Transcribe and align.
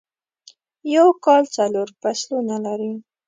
یوکال 0.95 1.43
څلورفصلونه 1.55 2.55
لري.. 2.65 2.91